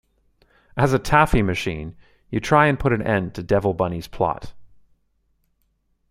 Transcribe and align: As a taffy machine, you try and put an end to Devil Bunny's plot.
As 0.75 0.93
a 0.93 0.97
taffy 0.97 1.43
machine, 1.43 1.95
you 2.31 2.39
try 2.39 2.65
and 2.65 2.79
put 2.79 2.91
an 2.91 3.03
end 3.03 3.35
to 3.35 3.43
Devil 3.43 3.75
Bunny's 3.75 4.07
plot. 4.07 4.51